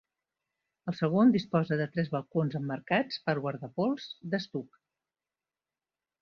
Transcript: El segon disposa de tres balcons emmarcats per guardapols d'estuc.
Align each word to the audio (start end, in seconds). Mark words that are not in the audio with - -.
El 0.91 0.95
segon 0.99 1.33
disposa 1.35 1.77
de 1.81 1.87
tres 1.97 2.09
balcons 2.15 2.57
emmarcats 2.61 3.21
per 3.27 3.37
guardapols 3.45 4.09
d'estuc. 4.33 4.81